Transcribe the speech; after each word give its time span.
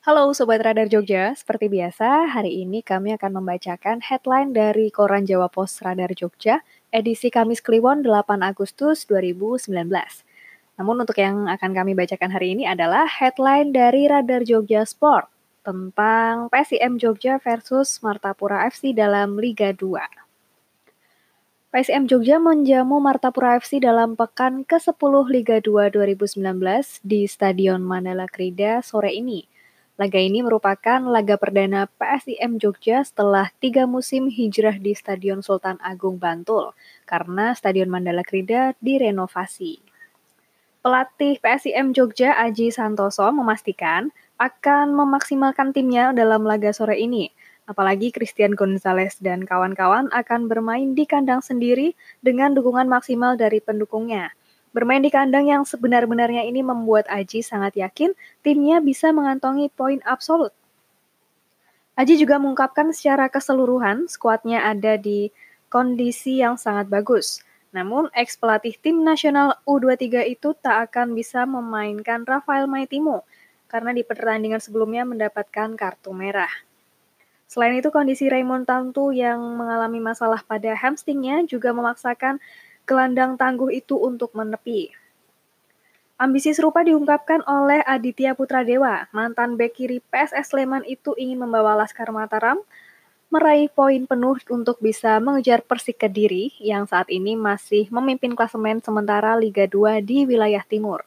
Halo 0.00 0.32
Sobat 0.32 0.64
Radar 0.64 0.88
Jogja, 0.88 1.36
seperti 1.36 1.68
biasa 1.68 2.32
hari 2.32 2.64
ini 2.64 2.80
kami 2.80 3.12
akan 3.20 3.36
membacakan 3.36 4.00
headline 4.00 4.56
dari 4.56 4.88
Koran 4.88 5.28
Jawa 5.28 5.52
Pos 5.52 5.76
Radar 5.84 6.16
Jogja 6.16 6.64
edisi 6.88 7.28
Kamis 7.28 7.60
Kliwon 7.60 8.00
8 8.00 8.40
Agustus 8.40 9.04
2019. 9.04 9.68
Namun 10.80 11.04
untuk 11.04 11.20
yang 11.20 11.52
akan 11.52 11.76
kami 11.76 11.92
bacakan 11.92 12.32
hari 12.32 12.56
ini 12.56 12.64
adalah 12.64 13.04
headline 13.04 13.76
dari 13.76 14.08
Radar 14.08 14.40
Jogja 14.40 14.88
Sport 14.88 15.28
tentang 15.68 16.48
PSIM 16.48 16.96
Jogja 16.96 17.36
versus 17.36 18.00
Martapura 18.00 18.64
FC 18.72 18.96
dalam 18.96 19.36
Liga 19.36 19.76
2. 19.76 20.00
PSM 21.76 22.08
Jogja 22.08 22.40
menjamu 22.40 23.04
Martapura 23.04 23.60
FC 23.60 23.84
dalam 23.84 24.16
pekan 24.16 24.64
ke-10 24.64 25.12
Liga 25.28 25.60
2 25.60 25.92
2019 25.92 26.40
di 27.04 27.28
Stadion 27.28 27.84
Mandala 27.84 28.24
Krida 28.24 28.80
sore 28.80 29.12
ini. 29.12 29.59
Laga 30.00 30.16
ini 30.16 30.40
merupakan 30.40 30.96
laga 31.04 31.36
perdana 31.36 31.84
PSIM 32.00 32.56
Jogja 32.56 33.04
setelah 33.04 33.52
tiga 33.60 33.84
musim 33.84 34.32
hijrah 34.32 34.80
di 34.80 34.96
Stadion 34.96 35.44
Sultan 35.44 35.76
Agung 35.84 36.16
Bantul 36.16 36.72
karena 37.04 37.52
Stadion 37.52 37.92
Mandala 37.92 38.24
Krida 38.24 38.72
direnovasi. 38.80 39.76
Pelatih 40.80 41.36
PSIM 41.44 41.92
Jogja 41.92 42.32
Aji 42.32 42.72
Santoso 42.72 43.28
memastikan 43.28 44.08
akan 44.40 44.96
memaksimalkan 44.96 45.76
timnya 45.76 46.16
dalam 46.16 46.48
laga 46.48 46.72
sore 46.72 46.96
ini. 46.96 47.28
Apalagi 47.68 48.08
Christian 48.08 48.56
Gonzalez 48.56 49.20
dan 49.20 49.44
kawan-kawan 49.44 50.08
akan 50.16 50.48
bermain 50.48 50.96
di 50.96 51.04
kandang 51.04 51.44
sendiri 51.44 51.92
dengan 52.24 52.56
dukungan 52.56 52.88
maksimal 52.88 53.36
dari 53.36 53.60
pendukungnya. 53.60 54.32
Bermain 54.70 55.02
di 55.02 55.10
kandang 55.10 55.50
yang 55.50 55.66
sebenar-benarnya 55.66 56.46
ini 56.46 56.62
membuat 56.62 57.10
Aji 57.10 57.42
sangat 57.42 57.74
yakin 57.74 58.14
timnya 58.46 58.78
bisa 58.78 59.10
mengantongi 59.10 59.66
poin 59.74 59.98
absolut. 60.06 60.54
Aji 61.98 62.16
juga 62.16 62.38
mengungkapkan 62.38 62.94
secara 62.94 63.26
keseluruhan 63.26 64.06
skuadnya 64.06 64.62
ada 64.62 64.94
di 64.94 65.34
kondisi 65.66 66.38
yang 66.38 66.54
sangat 66.54 66.86
bagus. 66.86 67.42
Namun, 67.70 68.10
ex 68.14 68.34
pelatih 68.34 68.74
tim 68.78 69.02
nasional 69.02 69.58
U23 69.62 70.26
itu 70.26 70.54
tak 70.58 70.90
akan 70.90 71.14
bisa 71.14 71.46
memainkan 71.46 72.26
Rafael 72.26 72.66
Maitimo 72.66 73.22
karena 73.70 73.94
di 73.94 74.02
pertandingan 74.02 74.58
sebelumnya 74.58 75.06
mendapatkan 75.06 75.78
kartu 75.78 76.10
merah. 76.10 76.50
Selain 77.46 77.74
itu, 77.78 77.90
kondisi 77.94 78.26
Raymond 78.26 78.66
Tantu 78.66 79.14
yang 79.14 79.38
mengalami 79.54 80.02
masalah 80.02 80.42
pada 80.42 80.74
hamstringnya 80.74 81.46
juga 81.46 81.70
memaksakan 81.70 82.42
gelandang 82.90 83.38
tangguh 83.38 83.70
itu 83.70 83.94
untuk 83.94 84.34
menepi. 84.34 84.90
Ambisi 86.18 86.50
serupa 86.50 86.82
diungkapkan 86.82 87.46
oleh 87.46 87.80
Aditya 87.86 88.34
Putra 88.34 88.66
Dewa, 88.66 89.06
mantan 89.14 89.54
bek 89.54 89.78
kiri 89.78 90.02
PSS 90.10 90.50
Sleman 90.52 90.82
itu 90.84 91.14
ingin 91.14 91.46
membawa 91.46 91.78
Laskar 91.78 92.10
Mataram 92.10 92.60
meraih 93.30 93.70
poin 93.70 94.10
penuh 94.10 94.36
untuk 94.50 94.82
bisa 94.82 95.16
mengejar 95.22 95.62
Persik 95.62 96.02
Kediri 96.02 96.50
yang 96.58 96.90
saat 96.90 97.06
ini 97.14 97.38
masih 97.38 97.86
memimpin 97.94 98.34
klasemen 98.34 98.82
sementara 98.82 99.38
Liga 99.38 99.70
2 99.70 100.02
di 100.02 100.26
wilayah 100.26 100.66
timur. 100.66 101.06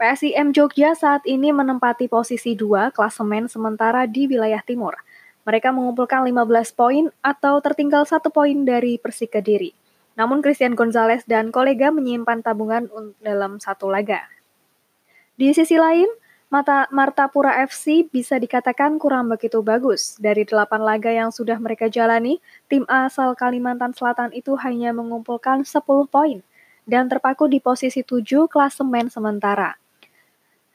PSIM 0.00 0.56
Jogja 0.56 0.96
saat 0.96 1.22
ini 1.28 1.52
menempati 1.52 2.08
posisi 2.08 2.56
2 2.56 2.96
klasemen 2.96 3.46
sementara 3.46 4.08
di 4.08 4.24
wilayah 4.24 4.64
timur. 4.64 4.96
Mereka 5.44 5.70
mengumpulkan 5.70 6.26
15 6.26 6.74
poin 6.74 7.04
atau 7.22 7.60
tertinggal 7.62 8.02
satu 8.02 8.34
poin 8.34 8.66
dari 8.66 8.98
Persik 8.98 9.36
Kediri. 9.36 9.85
Namun 10.16 10.40
Christian 10.40 10.72
Gonzalez 10.72 11.22
dan 11.28 11.52
kolega 11.52 11.92
menyimpan 11.92 12.40
tabungan 12.40 12.88
dalam 13.20 13.60
satu 13.60 13.92
laga. 13.92 14.24
Di 15.36 15.52
sisi 15.52 15.76
lain, 15.76 16.08
Mata 16.46 16.86
Martapura 16.94 17.58
FC 17.66 18.06
bisa 18.06 18.38
dikatakan 18.38 19.02
kurang 19.02 19.26
begitu 19.26 19.66
bagus. 19.66 20.14
Dari 20.22 20.46
delapan 20.46 20.78
laga 20.78 21.10
yang 21.10 21.34
sudah 21.34 21.58
mereka 21.58 21.90
jalani, 21.90 22.38
tim 22.70 22.86
asal 22.86 23.34
Kalimantan 23.34 23.90
Selatan 23.90 24.30
itu 24.30 24.54
hanya 24.62 24.94
mengumpulkan 24.94 25.66
10 25.66 25.82
poin 26.06 26.46
dan 26.86 27.10
terpaku 27.10 27.50
di 27.50 27.58
posisi 27.58 28.06
7 28.06 28.46
klasemen 28.46 29.10
sementara. 29.10 29.74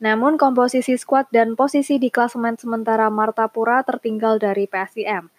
Namun 0.03 0.35
komposisi 0.35 0.99
skuad 0.99 1.31
dan 1.31 1.55
posisi 1.55 1.95
di 1.95 2.11
klasemen 2.11 2.59
sementara 2.59 3.07
Martapura 3.07 3.79
tertinggal 3.87 4.43
dari 4.43 4.67
PSIM. 4.67 5.31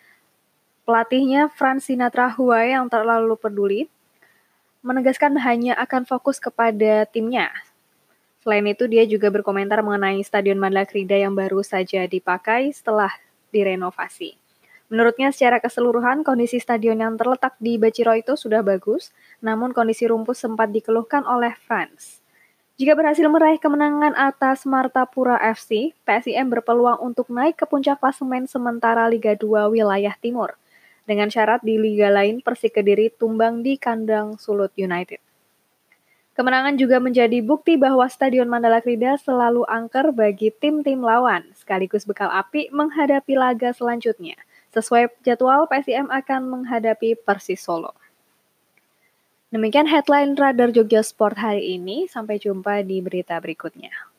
Pelatihnya 0.92 1.48
Franz 1.48 1.88
Sinatra 1.88 2.36
yang 2.68 2.84
terlalu 2.92 3.32
peduli 3.40 3.88
menegaskan 4.84 5.40
hanya 5.40 5.72
akan 5.80 6.04
fokus 6.04 6.36
kepada 6.36 7.08
timnya. 7.08 7.48
Selain 8.44 8.60
itu, 8.68 8.84
dia 8.84 9.08
juga 9.08 9.32
berkomentar 9.32 9.80
mengenai 9.80 10.20
Stadion 10.20 10.60
Mandala 10.60 10.84
Krida 10.84 11.16
yang 11.16 11.32
baru 11.32 11.64
saja 11.64 12.04
dipakai 12.04 12.76
setelah 12.76 13.08
direnovasi. 13.56 14.36
Menurutnya 14.92 15.32
secara 15.32 15.64
keseluruhan 15.64 16.28
kondisi 16.28 16.60
stadion 16.60 17.00
yang 17.00 17.16
terletak 17.16 17.56
di 17.56 17.80
Baciro 17.80 18.12
itu 18.12 18.36
sudah 18.36 18.60
bagus, 18.60 19.16
namun 19.40 19.72
kondisi 19.72 20.04
rumput 20.04 20.36
sempat 20.36 20.76
dikeluhkan 20.76 21.24
oleh 21.24 21.56
Franz. 21.56 22.20
Jika 22.76 22.92
berhasil 22.92 23.24
meraih 23.32 23.56
kemenangan 23.56 24.12
atas 24.12 24.68
Martapura 24.68 25.40
FC, 25.40 25.96
PSIM 26.04 26.52
berpeluang 26.52 27.00
untuk 27.00 27.32
naik 27.32 27.56
ke 27.56 27.64
puncak 27.64 27.96
klasemen 27.96 28.44
sementara 28.44 29.08
Liga 29.08 29.32
2 29.32 29.72
wilayah 29.72 30.12
timur 30.20 30.60
dengan 31.08 31.28
syarat 31.28 31.60
di 31.66 31.78
liga 31.78 32.08
lain 32.08 32.42
Persik 32.42 32.78
Kediri 32.78 33.10
tumbang 33.14 33.60
di 33.60 33.78
kandang 33.78 34.38
Sulut 34.38 34.70
United. 34.78 35.18
Kemenangan 36.32 36.80
juga 36.80 36.96
menjadi 36.96 37.44
bukti 37.44 37.76
bahwa 37.76 38.08
Stadion 38.08 38.48
Mandala 38.48 38.80
Krida 38.80 39.20
selalu 39.20 39.68
angker 39.68 40.16
bagi 40.16 40.48
tim-tim 40.48 41.04
lawan, 41.04 41.44
sekaligus 41.52 42.08
bekal 42.08 42.32
api 42.32 42.72
menghadapi 42.72 43.36
laga 43.36 43.76
selanjutnya. 43.76 44.40
Sesuai 44.72 45.12
jadwal, 45.20 45.68
PSIM 45.68 46.08
akan 46.08 46.48
menghadapi 46.48 47.20
Persis 47.20 47.60
Solo. 47.60 47.92
Demikian 49.52 49.84
headline 49.84 50.32
Radar 50.32 50.72
Jogja 50.72 51.04
Sport 51.04 51.36
hari 51.36 51.76
ini. 51.76 52.08
Sampai 52.08 52.40
jumpa 52.40 52.80
di 52.80 53.04
berita 53.04 53.36
berikutnya. 53.36 54.11